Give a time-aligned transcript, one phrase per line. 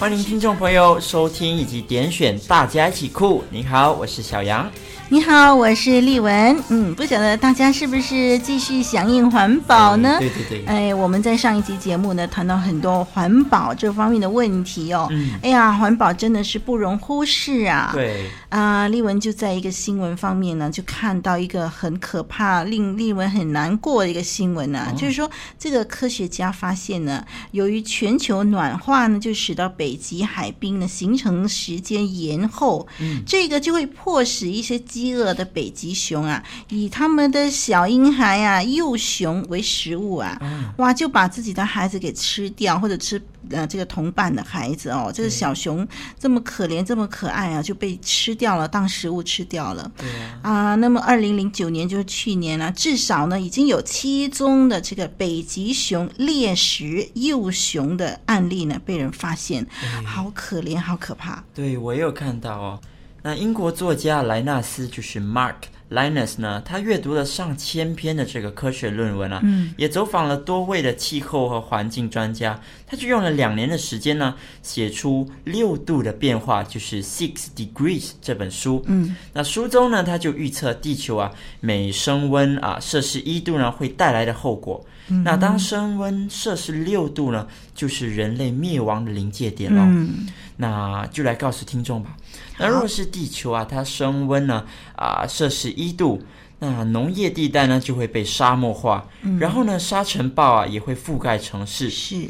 [0.00, 3.40] 欢迎听众朋友收听以及点选《大家一起酷》。
[3.50, 4.66] 你好，我是小杨。
[5.12, 6.56] 你好，我是丽文。
[6.68, 10.18] 嗯，不晓得大家是不是继续响应环保呢？
[10.20, 10.64] 对对对。
[10.66, 15.08] 哎，我们在上一集节目呢，谈到很多环保这方面的问题哦。
[15.10, 15.32] 嗯。
[15.42, 17.90] 哎呀，环保真的是不容忽视啊。
[17.92, 18.30] 对。
[18.50, 34.80] 啊，丽文就在一个新闻方面呢，就看到一个很可怕、令丽文很难过的一个新闻呢，哦、就是说，这个科学家发现呢，由于全球暖化呢，就使得北极海冰呢形成时间延后，嗯，这个就会迫使一些。
[34.90, 40.40] 饥饿的北极熊啊，以他们的小婴孩啊、幼熊为食物啊，
[40.78, 45.10] 哇，就把自己的孩子给吃掉，或者吃呃这个同伴的孩子哦。
[45.14, 45.86] 这个小熊
[46.18, 49.90] 这么可怜、这么可爱啊，就被吃掉了，当食物吃掉了。
[49.96, 50.08] 对
[50.42, 59.66] 啊，那么二零零九年就是去年呢、啊，至少呢已经有七宗的这个北极熊猎食幼熊的案例呢被人发现，
[60.04, 61.42] 好可怜，好可怕。
[61.54, 62.80] 对，我也有看到哦。
[63.22, 65.56] 那英国作家莱纳斯就是 Mark
[65.90, 72.58] Linus 呢，他阅读了上千篇的这个科学论文啊，嗯，也走访了多位的气候和环境专家，
[72.90, 78.82] 他就用了两年的时间呢，写出六度的变化，就是 Six Degrees 这本书。
[78.86, 81.30] 嗯，那书中呢，他就预测地球啊
[81.60, 84.84] 每升温啊摄氏一度呢会带来的后果。
[85.06, 87.46] 嗯、那当升温摄氏六度呢，
[87.76, 89.84] 就是人类灭亡的临界点了。
[89.86, 90.26] 嗯，
[90.56, 92.16] 那就来告诉听众吧。
[92.58, 94.64] 那若是地球啊，它升温呢
[94.96, 96.20] 啊摄氏一度，
[96.58, 101.88] 那农业地带呢就会被沙漠化，嗯、然后呢沙尘暴啊也会覆盖城市。
[101.88, 102.28] 是，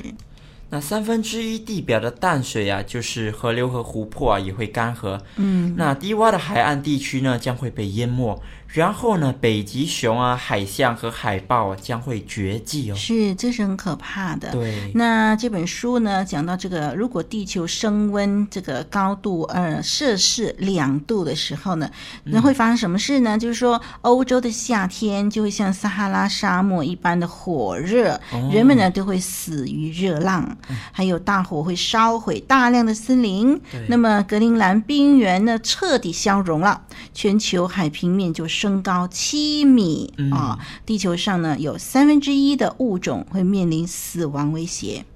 [0.70, 5.20] 那三分之一地表的淡水啊，就是河流和湖泊啊也会干涸。
[5.36, 8.41] 嗯，那低洼的海岸地区呢将会被淹没。
[8.72, 12.94] 然后呢，北极熊啊、海象和海豹啊将会绝迹哦。
[12.94, 14.50] 是，这是很可怕的。
[14.53, 14.92] 对。
[14.94, 21.91] 那这本书呢，讲到这个，如果地球升温这个高度呃摄氏两度的时候呢，
[22.25, 23.36] 那会发生什么事呢？
[23.36, 33.60] 嗯、就是说，欧洲的夏天就会像撒哈拉沙漠一般的火热，哦、人们呢都会死于热浪，嗯、还有大火会烧毁大量的森林。
[33.70, 36.82] 对那么，格陵兰冰原呢彻底消融了，
[37.12, 40.59] 全球海平面就升高七米啊！
[40.84, 45.06] 地球上呢有三分之一的物种会面临死亡威胁。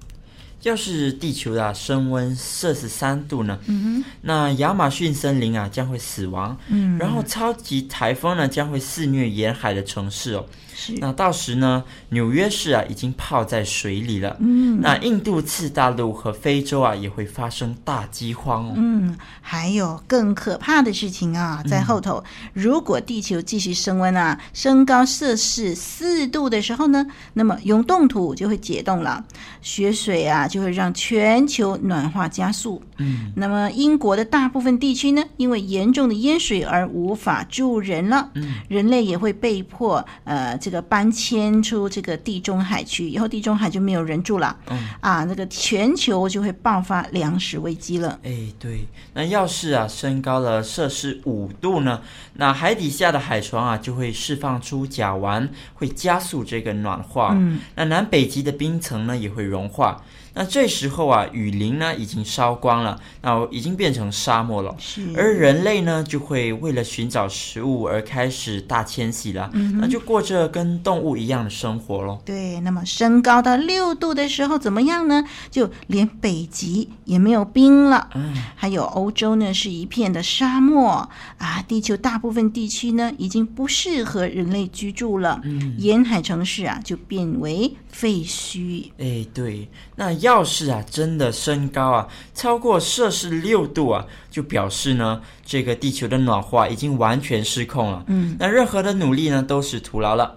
[0.65, 3.59] 要是地球啊升温摄氏三度呢？
[3.67, 6.57] 嗯哼，那亚马逊森林啊将会死亡。
[6.69, 10.45] 嗯，然后超级台风呢将会肆虐沿海的城市哦。
[10.77, 14.35] 是那到时呢，纽约市啊已经泡在水里了。
[14.39, 18.73] 嗯，那印度次大陆和非洲啊也会发生大饥荒哦。
[18.75, 22.21] 嗯，还有更可怕的事情啊，在后头。
[22.25, 29.23] 嗯、如果地球继续升温啊，升高摄氏四度的时候呢，那么永冻土就会解冻了，
[29.61, 32.81] 雪水啊就会让全球暖化加速。
[32.95, 38.29] 嗯，那么英国的大部分地区呢，因为严重的淹水而无法住人了。
[38.35, 40.57] 嗯，人类也会被迫呃。
[40.61, 44.55] 这个搬迁出这个地中海区以后，地中海就没有人住了。
[44.69, 48.17] 嗯啊，那个全球就会爆发粮食危机了。
[48.23, 51.99] 哎，对，那要是啊升高了摄氏五度呢，
[52.35, 57.33] 那海底下的海床啊就会释放出甲烷，会加速这个暖化。
[57.33, 60.01] 嗯，那南北极的冰层呢也会融化。
[60.35, 64.75] 那这时候啊，雨林呢已经烧光了，那已经变成沙漠了。
[64.77, 69.49] 是，而人类呢就会为了寻找食物而开始大迁徙了。
[69.53, 72.19] 嗯，那就过着跟动物一样的生活喽。
[72.25, 75.23] 对，那么升高到六度的时候怎么样呢？
[75.49, 78.09] 就连北极也没有冰了。
[78.13, 85.39] 嗯，还有欧洲呢是一片的沙漠啊，地球大部分地区呢已经不适合人类居住了。
[85.45, 88.91] 嗯，沿海城市啊就变为废墟。
[88.97, 90.24] 哎，对，那。
[90.25, 98.03] 要是啊，真的升高啊，超过摄氏六度啊，就表示呢，这个地球的暖化已经完全失控了。
[98.07, 100.35] 嗯，那任何的努力呢，都是徒劳了。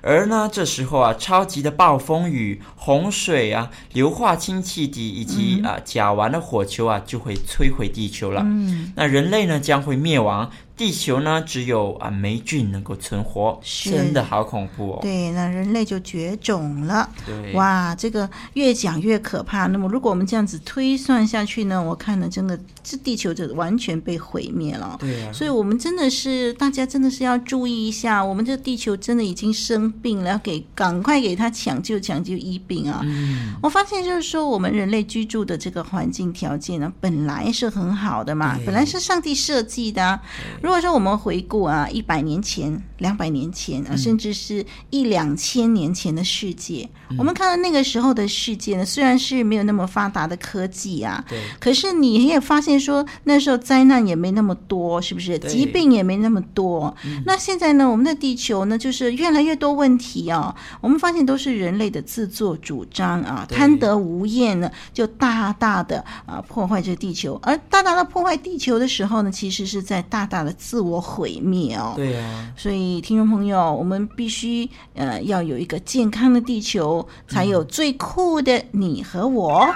[0.00, 8.42] 而呢，这时候啊，超级的暴风雨、洪水啊、硫化氢气体以及啊甲烷的火球啊，就会摧毁地球了。
[8.44, 10.50] 嗯，那人类呢，将会灭亡。
[10.76, 14.98] 地球呢，只有啊霉菌能够存活，真的好恐怖哦。
[15.00, 17.08] 对，那人类就绝种了。
[17.24, 19.66] 对，哇，这个越讲越可怕。
[19.68, 24.98] 那么，如果我们这样子推算下去呢，我看呢，真的这地球就完全被毁灭了。
[25.00, 33.00] 对啊，所以我们真的是大家真的是要注意一下，我们这地球真的已经生病了，要给赶快给他抢救抢救医病啊。
[33.02, 40.20] 嗯，我发现就是说，我们人类居住的这个环境条件呢，本来是很好的嘛，本来是上帝设计的啊。
[40.66, 55.38] 如果说我们回顾啊，一百年前、两百年前啊，甚至是一两千年前的世界，嗯，我们看到那个时候的世界呢，虽然是没有那么发达的科技啊，对，可是你也发现说，那时候灾难也没那么多，是不是？
[55.38, 56.92] 疾病也没那么多。
[57.24, 60.52] 那现在呢，我们的地球呢，就是越来越多问题啊。
[60.80, 67.38] 我们发现都是人类的自作主张啊，贪得无厌呢，就大大的啊破坏这个地球。
[67.40, 71.00] 而大大的破坏地球的时候呢，其实是在大大的自我。
[71.06, 79.66] 毁灭哦，对呀，所以听众朋友，我们必须呃要有一个健康的地球，才有最酷的你和我。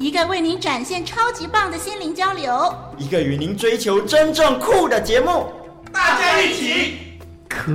[0.00, 5.46] 一个为您展现超级棒的心灵交流，一个与您追求真正酷的节目，
[5.94, 6.98] 大家一起。
[7.48, 7.72] 酷！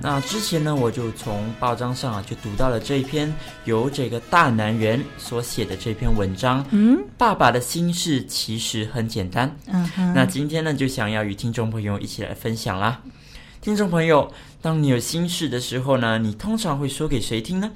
[0.00, 3.32] 那之前呢，我就从报章上啊，就读到了这一篇
[3.64, 6.64] 由这个大男人所写的这篇文章。
[6.70, 9.52] 嗯，爸爸的心事其实很简单。
[9.66, 10.14] 嗯哼。
[10.14, 13.00] 那今天呢，就想要与听众朋友一起来分享啦。
[13.60, 17.68] 听众朋友，当你有心事的时候呢，你通常会说给谁听呢？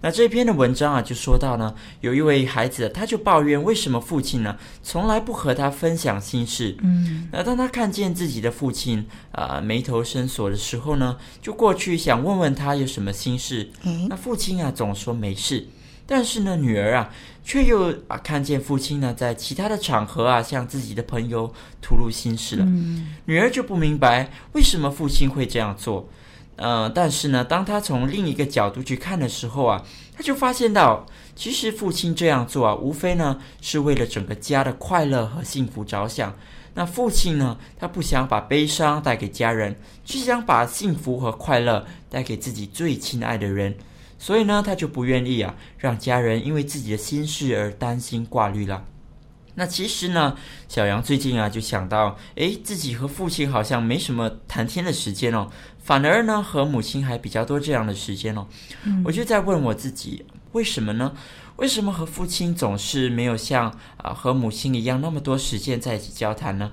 [0.00, 6.76] 那这篇的文章啊，就说到呢，有一位孩子，他就抱怨为什么父亲呢，从来不和他分享心事。
[6.82, 13.70] 嗯，那当他看见自己的父亲啊、呃、眉头深锁的时候呢，就过去想问问他有什么心事。
[13.82, 15.66] 嗯，那父亲啊总说没事，
[16.06, 17.10] 但是呢，女儿啊
[17.42, 21.52] 却又啊看见父亲呢在其他的场合啊向自己的朋友
[21.82, 22.64] 吐露心事了。
[22.64, 26.08] 嗯，女儿就不明白为什么父亲会这样做。
[26.58, 29.82] 呃，但是呢，当他从另一个角度去看的时候啊，
[30.14, 31.06] 他就发现到，
[31.36, 36.34] 其实父亲这样做啊，无非呢是为了整个家的快乐和幸福着想。
[36.74, 39.74] 那父亲呢，他不想把悲伤带给家人，
[40.04, 43.76] 只想把幸福和快乐带给自己最亲爱的人。
[44.18, 48.84] 所以呢，他就不愿意啊，让家人因为自己的心事而担心挂虑了。
[49.54, 50.36] 那其实呢，
[50.68, 55.48] 小杨最近啊就想到，诶，自己和父亲好像没什么谈天的时间哦，
[55.88, 58.46] 反而呢和母亲还比较多这样的时间哦。
[58.84, 61.14] 嗯，我就在问我自己，为什么呢？
[61.56, 66.70] 为什么和父亲总是没有像啊和母亲一样那么多时间在一起交谈呢？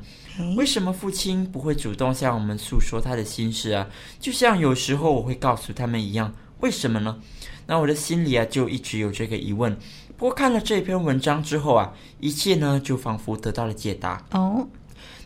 [0.57, 3.87] 为什么父亲不会主动向我们诉说他的心事啊？
[4.19, 7.17] 就像有时候我会告诉他们一样，为什么呢？
[7.67, 9.77] 那我的心里啊就一直有这个疑问。
[10.17, 14.21] 不过看了这篇文章之后啊，一切呢就仿佛得到了解答。
[14.31, 14.67] 哦，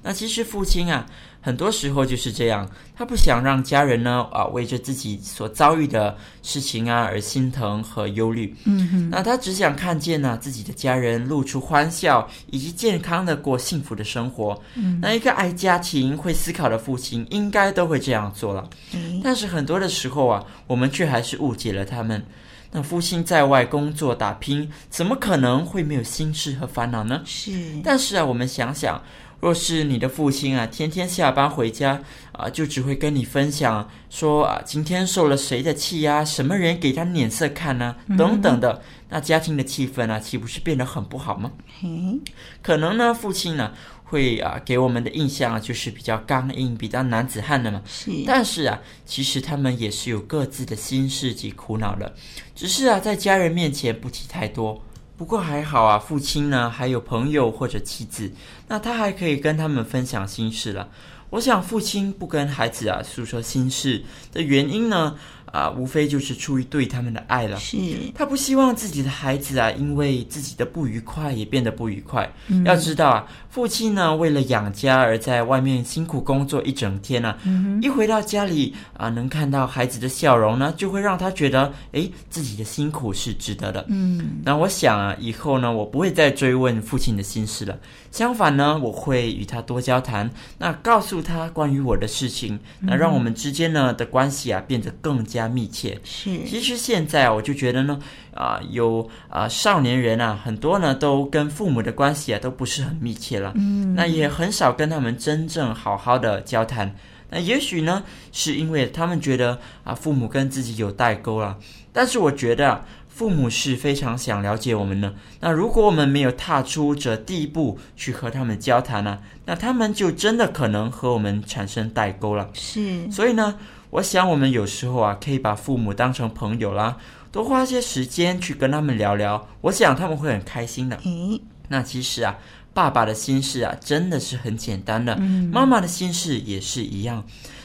[0.01, 1.05] 那其实父亲啊，
[1.41, 8.55] 很多时候就是这样，他不想让家人呢啊为着自己所遭遇的事情啊而心疼和忧虑。
[8.65, 14.59] 嗯哼，那他只想看见呢、啊、自己的家人露出欢笑，以及健康的过幸福的生活。
[14.75, 18.69] 嗯，那一个爱家庭、会思考的父亲，应该都会这样做了。
[18.93, 22.25] 嗯，但是很多的时候啊，我们却还是误解了他们。
[22.71, 27.21] 那父亲在外工作打拼，怎么可能会没有心事和烦恼呢？
[27.25, 27.51] 是。
[27.83, 29.01] 但是啊，我们想想，
[29.39, 31.99] 若是你的父亲啊，天天下班回家
[32.31, 36.23] 啊，就只会跟你分享说啊，今天受了谁的气呀？
[36.23, 37.95] 什么人给他脸色看呢？
[38.17, 41.51] 等等的，那家庭的气氛啊，岂不是变得很不好吗？
[41.83, 42.21] 嗯，
[42.61, 43.73] 可能呢，父亲呢。
[44.09, 47.81] 会啊，给我们的印象就是比较刚硬、比较男子汉的嘛。
[47.87, 52.13] 是，但是啊，其实他们也是有各自的心事及苦恼的，
[52.55, 54.83] 只是啊，在家人面前不提太多。
[55.15, 58.31] 不过还好啊，父亲呢还有朋友或者妻子，
[58.67, 60.89] 那他还可以跟他们分享心事了。
[61.29, 65.15] 我想，父亲不跟孩子啊诉说心事的原因呢，
[65.51, 67.57] 啊，无非就是出于对他们的爱了。
[67.57, 67.77] 是，
[68.13, 72.29] 他不希望自己的孩子啊，因为自己的不愉快也变得不愉快。
[72.47, 83.83] 嗯、要知道啊，父亲呢为了养家而在外面辛苦工作一整天呢、啊嗯，一回到家里啊，能看到孩子的笑容呢，就会让他觉得，诶，自己的辛苦是值得的。
[83.89, 87.75] 嗯，那我想啊，以后呢，我不会再追问父亲的心事了。
[88.11, 95.38] 相反呢，我会与他多交谈，那告诉他关于我的事情，那让我们之间呢的关系啊变得更加。
[95.39, 95.97] 加密切。
[96.03, 97.97] 是，其实现在啊，我就觉得呢，
[98.33, 103.53] 啊、呃，有啊、呃、少年人啊，很多呢都跟父母的关系啊都不是很密切了。
[103.55, 106.93] 嗯，那也很少跟他们真正好好的交谈。
[107.29, 108.03] 那也许呢，
[108.33, 111.57] 是因为他们觉得啊，父母跟自己有代沟了。
[111.93, 115.13] 但是我觉得啊，父母是非常想了解我们的。
[115.39, 122.49] 那如果我们没有踏出这第一步去和他们交谈呢，那他们就真的可能和我们产生代沟了。
[122.53, 123.09] 是。
[123.11, 123.55] 所以呢，
[123.91, 126.97] 我想我们有时候啊，可以把父母当成朋友啦，
[127.31, 129.47] 多花些时间去跟他们聊聊。
[129.61, 130.95] 我想他们会很开心的。
[130.97, 132.37] 诶，那其实啊。
[132.71, 135.17] 爸爸的心事啊，真的是很简单的。
[135.19, 137.21] 嗯，妈妈的心事也是一样。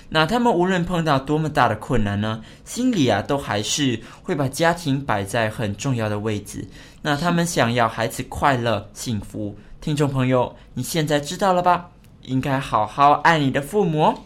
[0.08, 6.66] 那他们无论碰到多么大的困难呢，心里啊，都还是会把家庭摆在很重要的位置。
[7.02, 9.54] 那他们想要孩子快乐幸福。
[9.80, 11.90] 听众朋友，你现在知道了吧？
[12.22, 14.18] 应该好好爱你的父母哦。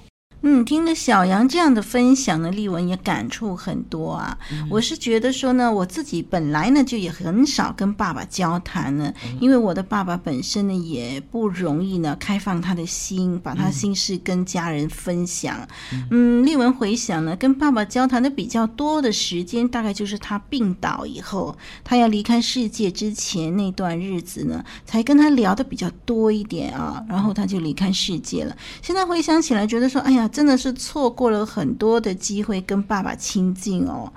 [0.43, 4.39] 嗯，听了小杨这样的分享呢，丽文也感触很多啊。
[4.53, 15.67] 嗯、我是觉得说呢，我自己本来呢就也很少跟爸爸交谈呢，因为我的爸爸本身呢也不容易呢开放他的心，把他心事跟家人分享。
[16.13, 27.05] 嗯，丽文回想呢，跟爸爸交谈的比较多的时间，大概就是他病倒以后，他要离开世界之前那段日子呢，才跟他聊的比较多一点啊。
[27.09, 28.57] 然后他就离开世界了。
[28.81, 30.28] 现在回想起来，觉得说，哎呀。
[30.29, 34.13] 真的是错过了很多的机会跟爸爸亲近哦，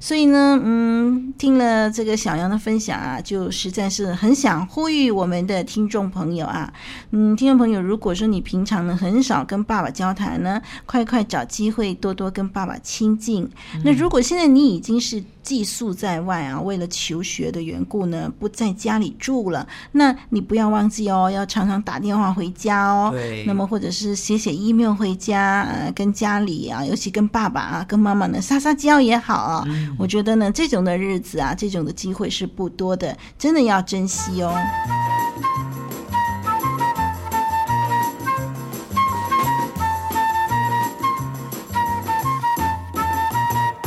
[0.00, 6.72] 所以呢，嗯，听了这个小杨的分享啊，就实在是很想呼吁我们的听众朋友啊，
[7.10, 13.48] 嗯，听众朋友，如果说你平常呢很少跟爸爸交谈呢，快快找机会多多跟爸爸亲近。
[13.84, 19.66] 那如果现在你已经是寄宿在外啊，为了求学的缘故呢，不在家里住了。
[19.90, 23.10] 那你不要忘记哦，要常常打电话回家哦。
[23.12, 23.44] 对。
[23.44, 29.64] 那么或者是写写 email 回家，呃，跟家里啊，尤其跟爸爸啊、跟妈妈呢撒撒娇也好啊。
[29.66, 29.94] 嗯。
[29.98, 34.54] 我觉得呢，这种的日子啊，这种的机会是不多的，真的要珍惜哦。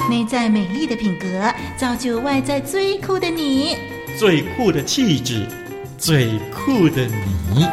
[0.09, 3.77] 内在美丽的品格，造就外在最酷的你。
[4.17, 5.47] 最酷的气质，
[5.97, 7.65] 最酷的你。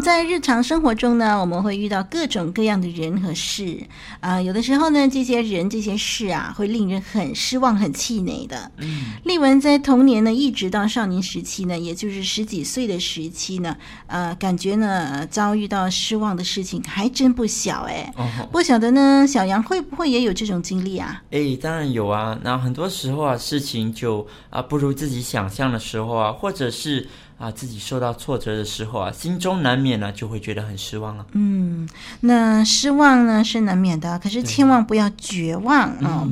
[0.00, 3.78] 在日常生活中呢，我们会遇到各种各样的人和事
[4.20, 8.70] 啊、呃，有的时候呢，这些人、这些事啊，会令人很失望、很气馁的。
[8.78, 13.76] 嗯，丽文在童年呢，一直到少年时期呢，也就是十几岁的时期呢，
[14.06, 18.12] 呃，感觉呢，遭遇到失望的事情还真不小哎。
[18.16, 21.22] 哦，不晓得呢，小杨会不会也有这种经历啊？
[21.30, 22.38] 哎，当然有啊。
[22.42, 27.06] 那很多时候啊，事情就啊不如自己想象的时候啊，或者是。
[27.40, 31.24] 啊，自己受到挫折的时候啊，心中难免呢就会觉得很失望了。
[31.32, 31.88] 嗯，
[32.20, 35.98] 那失望呢是难免的，可是千万不要绝望啊。
[36.02, 36.28] 哦。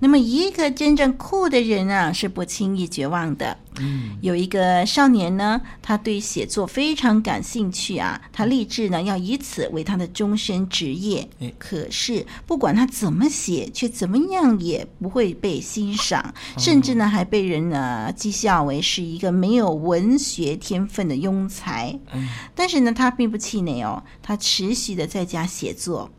[0.00, 3.56] 嗯那么，一个真正酷的人啊，是不轻易绝望的。
[3.78, 11.28] 嗯，有一个少年呢，他对写作非常感兴趣啊，他立志呢要以此为他的终身职业。
[11.58, 21.96] 可是不管他怎么写，却怎么样也不会被欣赏，甚至呢还被人呢讥笑为是一个没有文学天分的庸才。
[22.54, 26.10] 但是呢，他并不气馁哦，他持续的在家写作。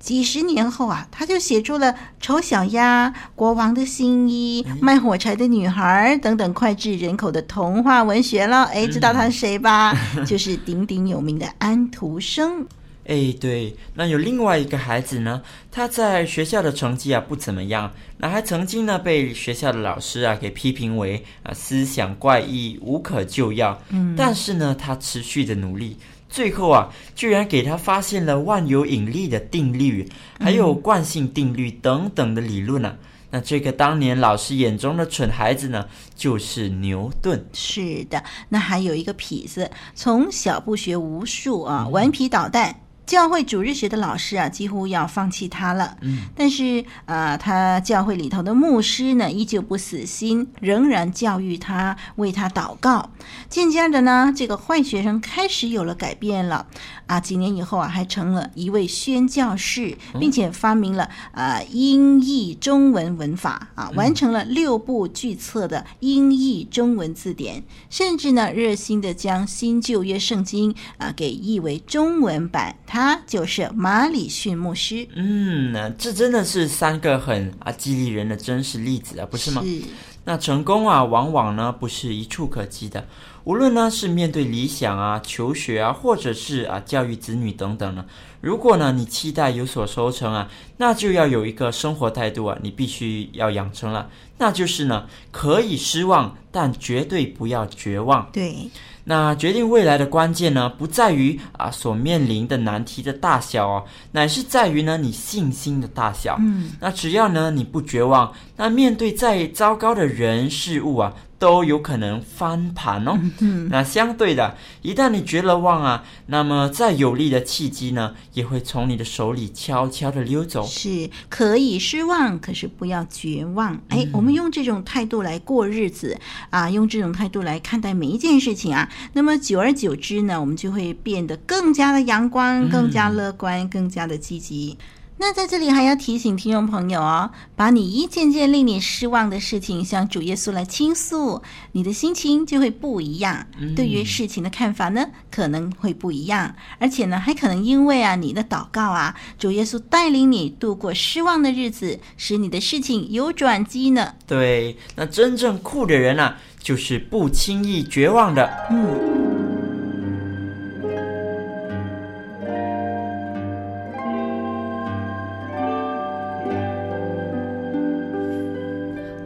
[0.00, 8.64] 几十年后啊，他就写出了《丑小鸭》《国王的新衣》《卖火柴的女孩》等等脍炙人口的童话文学了。
[8.64, 9.94] 哎，知道他是谁吧？
[10.26, 12.66] 就是鼎鼎有名的安徒生。
[13.06, 23.76] 哎，对，那有另外一个孩子呢，他在学校的成绩啊不怎么样，那还曾经呢被学校的老师啊给批评为啊思想怪异、无可救药。
[23.90, 25.96] 嗯，但是呢，他持续的努力。
[26.30, 30.08] 最后啊，居然给他发现了万有引力的定律，
[30.38, 32.96] 还有惯性定律等等的理论呢、
[33.32, 37.44] 那这个当年老师眼中的蠢孩子呢，就是牛顿。
[37.52, 42.80] 是的，那还有一个痞子，从小不学无术啊，顽皮捣蛋。
[43.10, 45.96] 教会主日学的老师啊，几乎要放弃他了。
[46.00, 53.10] 嗯，但是啊、呃，他教会里头的牧师呢，依旧不死心，仍然教育他，为他祷告。
[53.48, 56.68] 渐渐的呢，这个坏学生开始有了改变了。
[57.08, 61.02] 啊，几年以后啊，还成了一位宣教士，并且发明了
[61.32, 72.76] 啊、呃、英译中文文法啊，完成了六部巨册的英译中文字典，甚至呢，热心的将新旧约圣经啊给译为中文版。
[72.86, 75.06] 他就是马里逊牧师。
[75.14, 79.62] 嗯，这真的是三个很啊激励人的真实例子啊，不是吗？
[79.64, 79.82] 是。
[80.24, 83.04] 那成功啊，往往呢不是一触可及的。
[83.44, 88.04] 无论呢是面对理想啊、求学啊，或者是啊教育子女等等呢，
[88.40, 98.28] 如果呢你期待有所收成啊，那就要有一个生活态度啊，你必须要养成了，那就是呢可以失望，但绝对不要绝望。
[98.32, 98.70] 对。
[99.04, 106.36] 那决定未来的关键呢，不在于啊所面临的难题的大小哦，乃是在于呢你信心的大小。
[106.38, 111.12] 嗯，那只要呢你不绝望，那面对再糟糕的人事物啊。
[111.40, 113.18] 都有可能翻盘哦。
[113.38, 120.66] 嗯，那相对的，一旦你绝了望啊，那么再有利的契机呢，也会从你的手里悄悄的溜走。
[120.66, 123.80] 是可以失望，可是不要绝望。
[123.88, 126.18] 哎，我们用这种态度来过日子
[126.50, 134.78] 啊，用这种态度来看待每一件事情啊，那么久而久之呢，我们就会变得更加的阳光，更加乐观，更加的积极。
[135.22, 154.14] 那在这里还要提醒听众朋友哦，把你一件件令你失望的事情向主耶稣来倾诉，你的心情就会不一样，嗯、对于事情的看法呢可能会不一样，而且呢还可能因为啊你的祷告啊，主耶稣带领你度过失望的日子，使你的事情有转机呢。
[154.26, 158.50] 对，那真正酷的人啊，就是不轻易绝望的。
[158.70, 159.19] 嗯。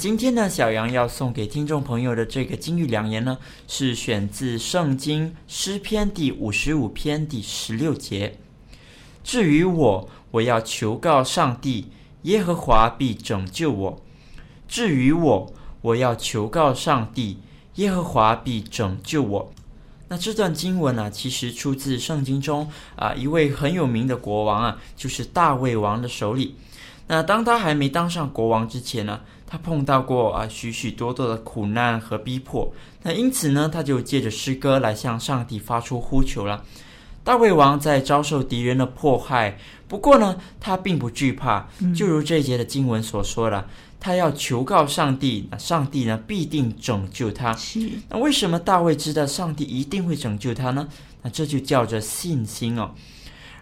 [0.00, 3.36] 今天呢，小杨要送给听众朋友的这个金玉良言呢，
[3.68, 8.38] 是选自圣经诗篇第五十五篇第十六节。
[9.22, 11.88] 至于我，我要求告上帝，
[12.22, 14.00] 耶和华必拯救我。
[14.66, 15.52] 至于我，
[15.82, 17.36] 我要求告上帝，
[17.74, 19.52] 耶和华必拯救我。
[20.08, 26.56] 那这段经文呢、其实出自圣经中啊一位很有名的国王啊，就是大卫王的手里。
[27.12, 36.64] 那当他还没当上国王之前呢，他碰到过啊许许多多的苦难和逼迫，那因此呢，他就借着诗歌来向上帝发出呼求了。
[37.24, 43.64] 大卫王在遭受敌人的迫害，不过呢，他并不惧怕，就如这一节的经文所说的，嗯、
[43.98, 47.58] 他要求告上帝，那上帝呢必定拯救他。
[48.08, 50.86] 那为什么大卫知道上帝一定会拯救他呢？
[51.22, 52.92] 那这就叫做信心哦。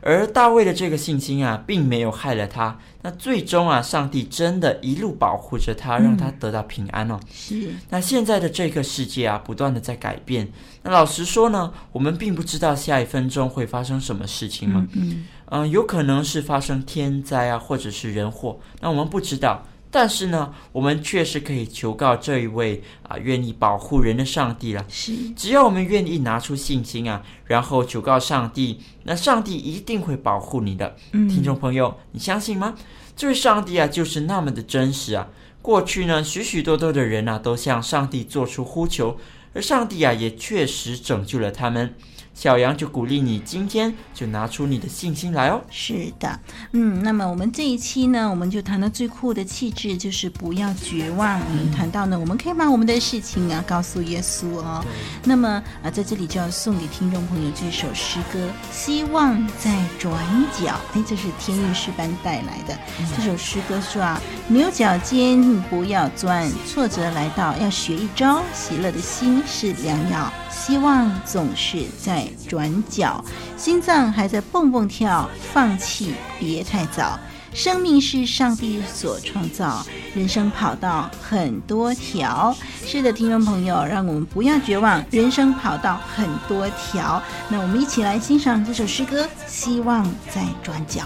[0.01, 2.79] 而大卫的这个信心啊，并没有害了他。
[3.03, 7.19] 那最终啊，上帝真的一路保护着他，让他得到平安哦。
[7.33, 7.71] 是。
[7.91, 10.49] 那现在的这个世界啊，不断的在改变。
[10.83, 14.87] 那老实说呢，我们并不知道下一分钟会发生什么事情嘛。
[14.93, 15.27] 嗯嗯。
[15.51, 18.59] 嗯、呃，有可能是发生天灾啊，或者是人祸。
[18.81, 19.65] 那我们不知道。
[19.91, 24.85] 但是呢，我们确实可以求告这一位啊，愿意保护人的上帝了。
[24.89, 30.95] 是，只要我们愿意拿出信心啊，然后求告上帝，那上帝一定会保护你的。
[31.13, 32.75] 嗯，听众朋友，你相信吗？
[33.17, 35.29] 这位上帝啊，就是那么的真实啊。
[35.63, 39.19] 过去呢，许许多多的人啊，都向上帝做出呼求，
[39.55, 41.95] 而上帝啊，也确实拯救了他们。
[42.39, 45.61] 小杨就鼓励你，今天就拿出你的信心来哦。
[45.73, 46.39] 是的，
[46.71, 51.41] 嗯，那么我们这一期呢，我们就谈到最酷的气质，就是不要绝望。
[51.51, 54.85] 嗯，谈到呢，我们可以把我们的事情啊告诉耶稣哦。
[55.25, 55.49] 那么
[55.83, 58.39] 啊，在这里就要送给听众朋友这首诗歌
[58.71, 60.15] 《希望在转
[60.53, 60.67] 角》。
[60.97, 70.33] 哎，这是天韵诗班带来的、嗯、这首诗歌说啊，牛角尖不要钻，挫折来到要学一招，喜乐的心是良药。
[70.59, 73.25] 希望总是在转角，
[73.57, 77.19] 心脏还在蹦蹦跳，放弃别太早。
[77.55, 82.55] 生命是上帝所创造，人生跑道很多条。
[82.85, 87.23] 是的，听众朋友，让我们不要绝望，人生跑道很多条。
[87.49, 91.01] 那我们一起来欣赏这首诗歌《希望在转角》。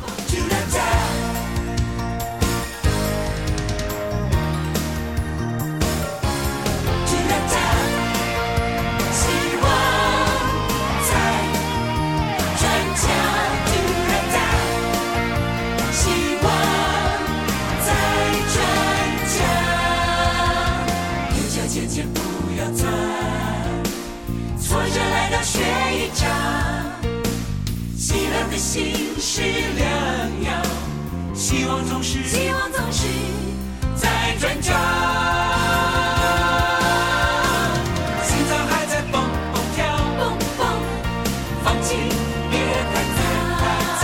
[31.52, 33.06] 希望总是希望总是
[33.94, 34.72] 在转角。
[38.24, 39.84] 心脏还在蹦蹦跳。
[40.18, 40.66] 蹦蹦。
[41.62, 41.94] 放弃
[42.50, 43.04] 别太
[44.00, 44.02] 早。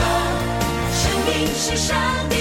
[0.92, 1.96] 生命是上
[2.28, 2.37] 天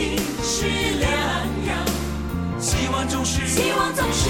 [0.00, 0.64] 心是
[0.98, 1.10] 良
[1.68, 1.74] 药，
[2.58, 4.29] 希望总是希望总是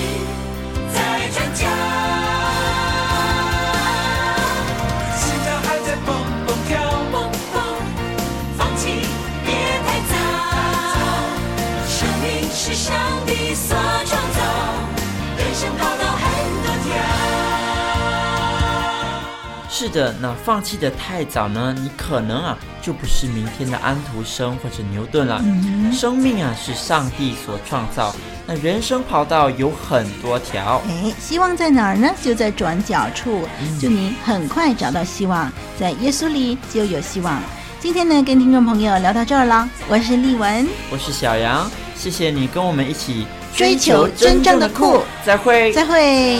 [19.81, 21.75] 是的，那放弃的太早呢？
[21.81, 25.41] 你可能啊，就不是明天的安徒生或者牛顿了。
[25.43, 28.15] 嗯、生命啊，是上帝所创造，
[28.47, 30.83] 那人生跑道有很多条。
[30.87, 32.11] 哎，希望在哪儿呢？
[32.23, 33.49] 就在转角处。
[33.81, 37.41] 祝你很快找到希望，在耶稣里就有希望。
[37.81, 39.67] 今天呢，跟听众朋友聊到这儿了。
[39.89, 45.03] 我是丽文，我是小杨，谢谢你跟我们一起追求真正的酷。
[45.25, 46.39] 再会，再会。